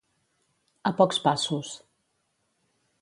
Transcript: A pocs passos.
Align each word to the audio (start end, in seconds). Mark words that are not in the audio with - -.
A 0.89 0.91
pocs 1.01 1.21
passos. 1.27 1.75